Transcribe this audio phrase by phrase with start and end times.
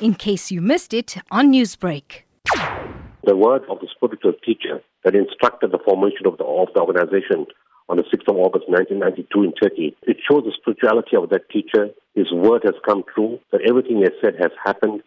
[0.00, 2.22] in case you missed it on Newsbreak.
[3.24, 7.46] The word of the spiritual teacher that instructed the formation of the, of the organization
[7.88, 9.96] on the 6th of August 1992 in Turkey.
[10.02, 11.88] It shows the spirituality of that teacher.
[12.14, 15.02] His word has come true, that everything he has said has happened,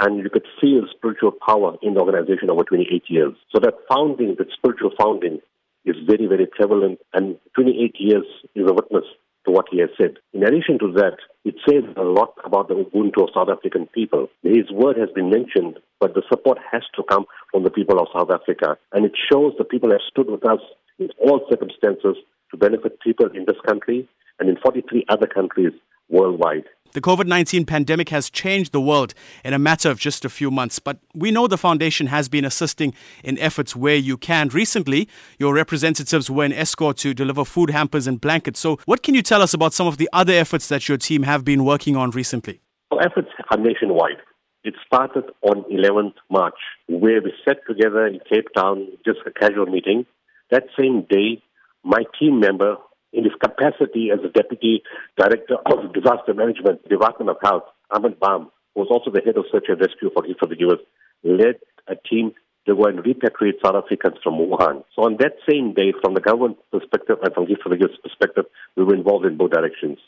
[0.00, 3.34] and you could feel spiritual power in the organization over 28 years.
[3.54, 5.40] So that founding, that spiritual founding,
[5.84, 8.24] is very, very prevalent, and 28 years
[8.54, 9.04] is a witness
[9.44, 10.16] to what he has said.
[10.32, 14.28] In addition to that, it says a lot about the Ubuntu of South African people.
[14.42, 18.08] His word has been mentioned, but the support has to come from the people of
[18.16, 18.78] South Africa.
[18.92, 20.60] And it shows the people have stood with us
[20.98, 22.16] in all circumstances
[22.50, 24.08] to benefit people in this country
[24.38, 25.72] and in 43 other countries
[26.08, 26.64] worldwide.
[26.94, 30.48] The COVID 19 pandemic has changed the world in a matter of just a few
[30.48, 32.94] months, but we know the foundation has been assisting
[33.24, 34.46] in efforts where you can.
[34.50, 38.60] Recently, your representatives were in Estcourt to deliver food hampers and blankets.
[38.60, 41.24] So, what can you tell us about some of the other efforts that your team
[41.24, 42.60] have been working on recently?
[42.92, 44.22] Our efforts are nationwide.
[44.62, 49.66] It started on 11th March, where we sat together in Cape Town, just a casual
[49.66, 50.06] meeting.
[50.52, 51.42] That same day,
[51.82, 52.76] my team member
[53.14, 54.82] in his capacity as the Deputy
[55.16, 59.44] Director of Disaster Management, Department of Health, Ahmed Bham, who was also the head of
[59.50, 60.80] search and rescue for for the US,
[61.22, 61.56] led
[61.88, 62.32] a team
[62.66, 64.84] to go and repatriate South Africans from Wuhan.
[64.96, 68.84] So on that same day, from the government perspective and from the US perspective, we
[68.84, 69.98] were involved in both directions.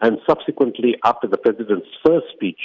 [0.00, 2.60] And subsequently, after the President's first speech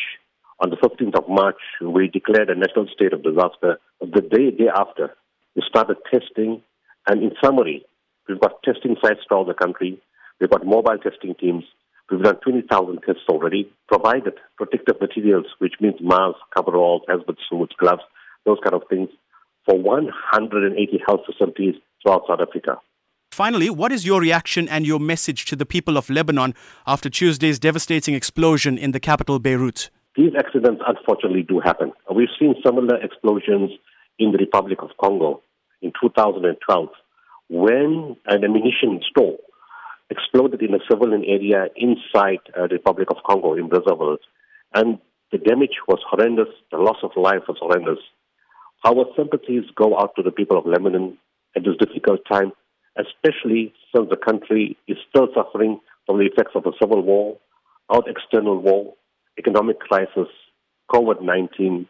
[0.59, 3.79] on the 15th of March, we declared a national state of disaster.
[4.01, 5.15] The day, day after,
[5.55, 6.61] we started testing,
[7.07, 7.85] and in summary,
[8.31, 9.99] We've got testing sites throughout the country.
[10.39, 11.65] We've got mobile testing teams.
[12.09, 18.03] We've done 20,000 tests already, provided protective materials, which means masks, coveralls, hazmat suits, gloves,
[18.45, 19.09] those kind of things,
[19.65, 22.77] for 180 health facilities throughout South Africa.
[23.31, 26.53] Finally, what is your reaction and your message to the people of Lebanon
[26.87, 29.89] after Tuesday's devastating explosion in the capital, Beirut?
[30.15, 31.91] These accidents unfortunately do happen.
[32.13, 33.71] We've seen similar explosions
[34.19, 35.41] in the Republic of Congo
[35.81, 36.89] in 2012
[37.51, 39.35] when an ammunition store
[40.09, 44.17] exploded in a civilian area inside uh, the Republic of Congo in Brazzaville,
[44.73, 44.99] and
[45.33, 47.99] the damage was horrendous, the loss of life was horrendous.
[48.85, 51.17] Our sympathies go out to the people of Lebanon
[51.53, 52.53] at this difficult time,
[52.97, 57.37] especially since the country is still suffering from the effects of a civil war,
[57.93, 58.93] out external war,
[59.37, 60.31] economic crisis,
[60.89, 61.85] COVID 19,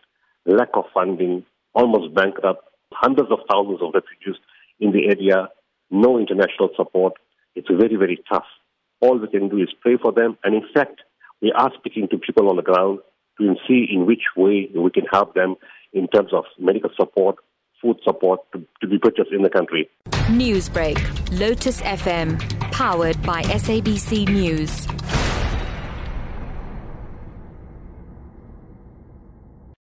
[0.47, 1.45] lack of funding,
[1.75, 4.41] almost bankrupt, hundreds of thousands of refugees
[4.81, 5.47] in the area,
[5.89, 7.13] no international support.
[7.55, 8.45] It's very, very tough.
[8.99, 10.37] All we can do is pray for them.
[10.43, 11.01] And in fact,
[11.41, 12.99] we are speaking to people on the ground
[13.39, 15.55] to see in which way we can help them
[15.93, 17.35] in terms of medical support,
[17.81, 19.89] food support to, to be purchased in the country.
[20.29, 20.97] Newsbreak,
[21.39, 22.39] Lotus FM,
[22.71, 24.87] powered by SABC News.